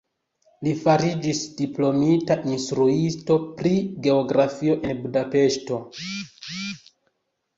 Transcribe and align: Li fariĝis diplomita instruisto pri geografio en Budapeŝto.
Li 0.67 0.71
fariĝis 0.85 1.41
diplomita 1.57 2.37
instruisto 2.53 3.37
pri 3.59 3.73
geografio 4.07 4.77
en 4.93 5.03
Budapeŝto. 5.05 5.79